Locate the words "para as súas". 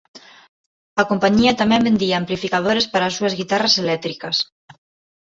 2.91-3.37